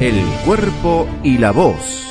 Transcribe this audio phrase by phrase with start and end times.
[0.00, 2.07] El cuerpo y la voz.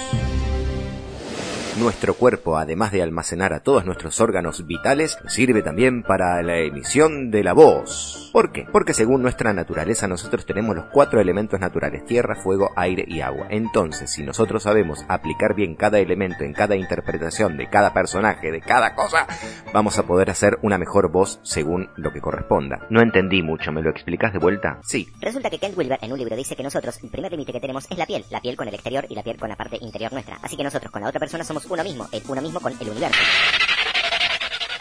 [1.80, 7.30] Nuestro cuerpo, además de almacenar a todos nuestros órganos vitales, sirve también para la emisión
[7.30, 8.32] de la voz.
[8.34, 8.66] ¿Por qué?
[8.72, 13.46] Porque según nuestra naturaleza nosotros tenemos los cuatro elementos naturales, tierra, fuego, aire y agua.
[13.52, 18.62] Entonces, si nosotros sabemos aplicar bien cada elemento en cada interpretación de cada personaje, de
[18.62, 19.28] cada cosa,
[19.72, 22.88] vamos a poder hacer una mejor voz según lo que corresponda.
[22.90, 24.80] No entendí mucho, ¿me lo explicas de vuelta?
[24.84, 25.08] Sí.
[25.22, 27.86] Resulta que Kent Wilber en un libro dice que nosotros, el primer límite que tenemos
[27.92, 30.12] es la piel, la piel con el exterior y la piel con la parte interior
[30.12, 30.40] nuestra.
[30.42, 32.90] Así que nosotros con la otra persona somos uno mismo, el uno mismo con el
[32.90, 33.20] universo.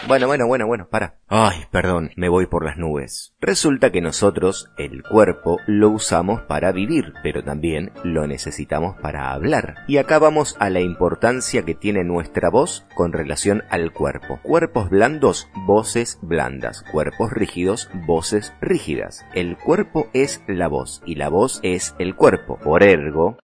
[0.08, 1.18] Bueno, bueno, bueno, bueno, para.
[1.26, 3.34] Ay, perdón, me voy por las nubes.
[3.40, 9.74] Resulta que nosotros, el cuerpo, lo usamos para vivir, pero también lo necesitamos para hablar.
[9.88, 14.38] Y acá vamos a la importancia que tiene nuestra voz con relación al cuerpo.
[14.45, 16.84] Cuerpos blandos, voces blandas.
[16.92, 19.26] Cuerpos rígidos, voces rígidas.
[19.34, 22.59] El cuerpo es la voz y la voz es el cuerpo.
[22.62, 23.38] Por ergo,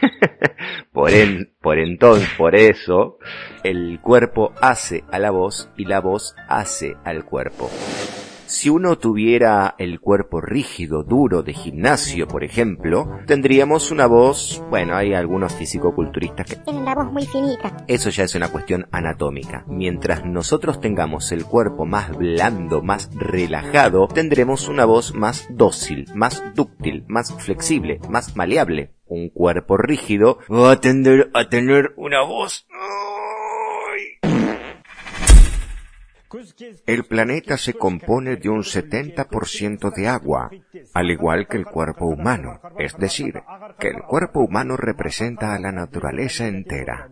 [0.92, 3.18] por, en, por entonces, por eso,
[3.62, 7.70] el cuerpo hace a la voz y la voz hace al cuerpo.
[8.48, 14.96] Si uno tuviera el cuerpo rígido, duro, de gimnasio, por ejemplo, tendríamos una voz, bueno,
[14.96, 16.56] hay algunos fisicoculturistas que...
[16.56, 17.76] Tienen la voz muy finita.
[17.86, 19.66] Eso ya es una cuestión anatómica.
[19.68, 26.42] Mientras nosotros tengamos el cuerpo más blando, más relajado, tendremos una voz más dócil, más
[26.54, 28.94] dúctil, más flexible, más maleable.
[29.08, 32.66] Un cuerpo rígido va a tender a tener una voz...
[36.86, 40.50] El planeta se compone de un 70% de agua,
[40.92, 43.42] al igual que el cuerpo humano, es decir,
[43.78, 47.08] que el cuerpo humano representa a la naturaleza entera.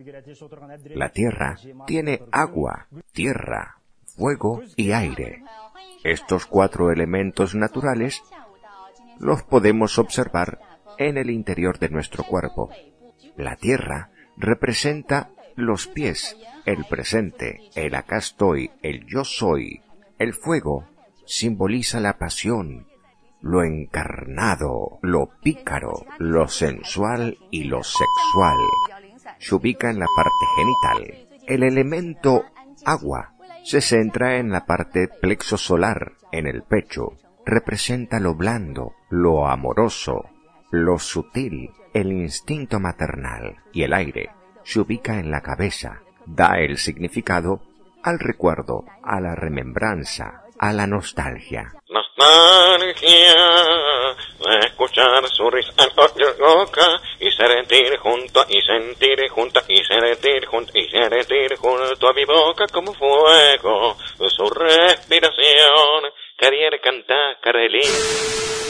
[0.95, 5.43] La Tierra tiene agua, tierra, fuego y aire.
[6.05, 8.23] Estos cuatro elementos naturales
[9.19, 10.61] los podemos observar
[10.99, 12.71] en el interior de nuestro cuerpo.
[13.37, 19.83] La Tierra representa los pies, el presente, el acá estoy, el yo soy.
[20.19, 20.87] El fuego
[21.27, 22.87] simboliza la pasión,
[23.41, 28.57] lo encarnado, lo pícaro, lo sensual y lo sexual.
[29.39, 31.29] Se ubica en la parte genital.
[31.47, 32.45] El elemento
[32.85, 33.35] agua
[33.65, 37.19] se centra en la parte plexo solar, en el pecho.
[37.45, 40.25] Representa lo blando, lo amoroso,
[40.85, 44.31] lo sutil, el instinto maternal y el aire
[44.65, 47.63] se ubica en la cabeza, da el significado
[48.03, 51.73] al recuerdo, a la remembranza, a la nostalgia.
[51.89, 53.35] Nostalgia,
[54.67, 60.89] escuchar su risa en boca y sentir junto y sentir junto y sentir junto y
[60.89, 63.97] sentir junto a mi boca como fuego
[64.29, 66.13] su respiración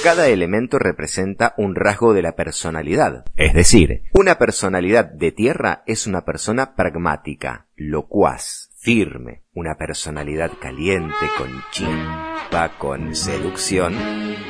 [0.06, 3.24] cada elemento representa un rasgo de la personalidad.
[3.34, 9.42] Es decir, una personalidad de tierra es una persona pragmática, locuaz, firme.
[9.52, 13.94] Una personalidad caliente, con chispa, con seducción,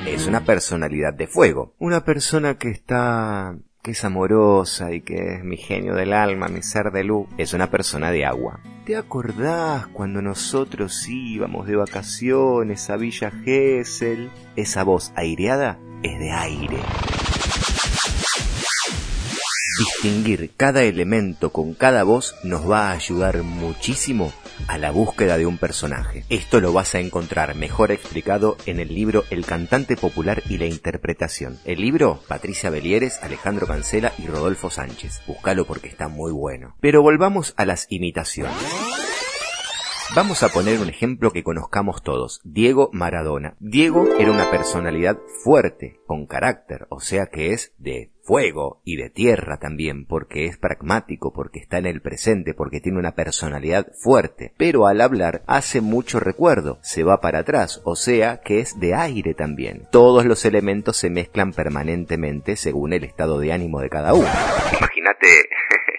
[0.07, 1.75] es una personalidad de fuego.
[1.79, 3.57] Una persona que está
[3.87, 7.53] que es amorosa y que es mi genio del alma, mi ser de luz, es
[7.53, 8.59] una persona de agua.
[8.85, 14.29] ¿Te acordás cuando nosotros íbamos de vacaciones a Villa Gesell?
[14.57, 16.79] Esa voz aireada es de aire.
[19.79, 24.33] Distinguir cada elemento con cada voz nos va a ayudar muchísimo
[24.69, 26.25] a la búsqueda de un personaje.
[26.29, 30.67] Esto lo vas a encontrar mejor explicado en el libro El cantante popular y la
[30.67, 31.59] interpretación.
[31.65, 35.23] El libro, Patricia Belieres, Alejandro Cancela y Rodolfo Sánchez.
[35.27, 36.75] Búscalo porque está muy bueno.
[36.81, 38.86] Pero volvamos a las imitaciones.
[40.15, 43.57] Vamos a poner un ejemplo que conozcamos todos, Diego Maradona.
[43.59, 49.11] Diego era una personalidad fuerte, con carácter, o sea que es de fuego y de
[49.11, 54.55] tierra también, porque es pragmático, porque está en el presente, porque tiene una personalidad fuerte,
[54.57, 58.95] pero al hablar hace mucho recuerdo, se va para atrás, o sea que es de
[58.95, 59.87] aire también.
[59.91, 64.29] Todos los elementos se mezclan permanentemente según el estado de ánimo de cada uno.
[64.79, 65.27] Imagínate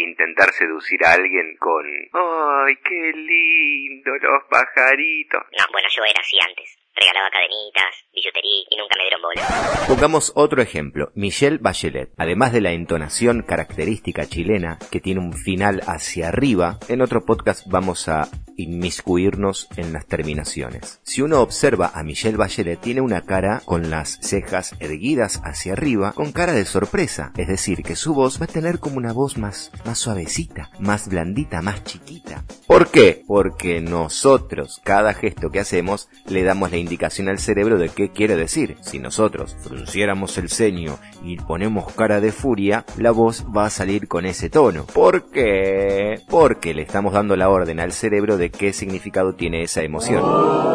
[0.00, 5.42] intentar seducir a alguien con ¡Ay, qué lindo los pajaritos!
[5.58, 6.78] No, bueno, yo era así antes.
[6.94, 9.42] Regalaba cadenitas, billutería y nunca me dieron bola.
[9.86, 12.10] Pongamos otro ejemplo, Michelle Bachelet.
[12.18, 17.66] Además de la entonación característica chilena que tiene un final hacia arriba, en otro podcast
[17.68, 18.28] vamos a
[18.62, 21.00] inmiscuirnos en las terminaciones.
[21.02, 26.12] Si uno observa a Michelle Bachelet, tiene una cara con las cejas erguidas hacia arriba,
[26.12, 29.38] con cara de sorpresa, es decir, que su voz va a tener como una voz
[29.38, 32.44] más, más suavecita, más blandita, más chiquita.
[32.66, 33.22] ¿Por qué?
[33.26, 38.36] Porque nosotros, cada gesto que hacemos, le damos la indicación al cerebro de qué quiere
[38.36, 38.76] decir.
[38.80, 44.08] Si nosotros frunciéramos el ceño y ponemos cara de furia, la voz va a salir
[44.08, 44.86] con ese tono.
[44.86, 46.20] ¿Por qué?
[46.28, 50.22] Porque le estamos dando la orden al cerebro de qué significado tiene esa emoción.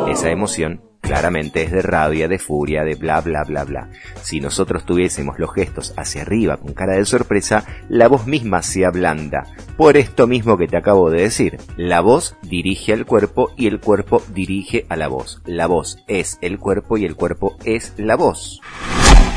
[0.10, 3.90] Esa emoción claramente es de rabia, de furia, de bla bla bla bla.
[4.22, 8.86] Si nosotros tuviésemos los gestos hacia arriba con cara de sorpresa, la voz misma se
[8.86, 9.44] ablanda.
[9.78, 13.80] Por esto mismo que te acabo de decir, la voz dirige al cuerpo y el
[13.80, 15.42] cuerpo dirige a la voz.
[15.46, 18.62] La voz es el cuerpo y el cuerpo es la voz.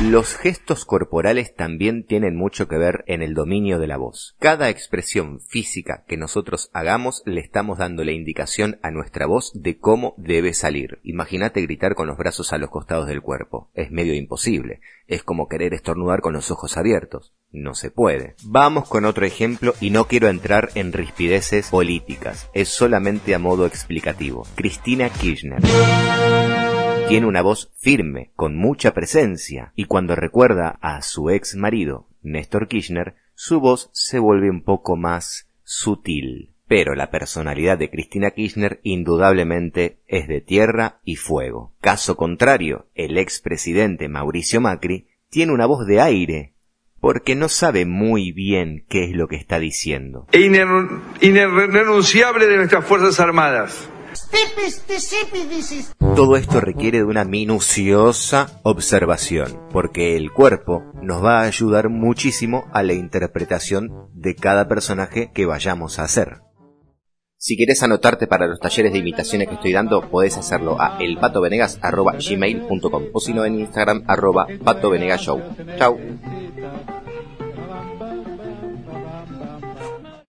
[0.01, 4.37] Los gestos corporales también tienen mucho que ver en el dominio de la voz.
[4.39, 9.77] Cada expresión física que nosotros hagamos le estamos dando la indicación a nuestra voz de
[9.77, 10.99] cómo debe salir.
[11.03, 13.71] Imagínate gritar con los brazos a los costados del cuerpo.
[13.73, 14.79] Es medio imposible.
[15.05, 17.33] Es como querer estornudar con los ojos abiertos.
[17.51, 18.35] No se puede.
[18.45, 22.49] Vamos con otro ejemplo y no quiero entrar en rispideces políticas.
[22.53, 24.47] Es solamente a modo explicativo.
[24.55, 25.61] Cristina Kirchner.
[27.09, 32.67] Tiene una voz firme, con mucha presencia, y cuando recuerda a su ex marido, Néstor
[32.67, 36.53] Kirchner, su voz se vuelve un poco más sutil.
[36.67, 41.73] Pero la personalidad de Cristina Kirchner indudablemente es de tierra y fuego.
[41.81, 46.53] Caso contrario, el expresidente Mauricio Macri tiene una voz de aire,
[47.01, 50.27] porque no sabe muy bien qué es lo que está diciendo.
[51.21, 53.89] Irrenunciable de nuestras Fuerzas Armadas
[56.15, 62.65] todo esto requiere de una minuciosa observación, porque el cuerpo nos va a ayudar muchísimo
[62.73, 66.41] a la interpretación de cada personaje que vayamos a hacer.
[67.37, 73.03] Si quieres anotarte para los talleres de imitaciones que estoy dando, podés hacerlo a elpatovenegas.gmail.com
[73.13, 75.41] o si no en Instagram arroba patovenegashow.
[75.77, 75.97] Chau.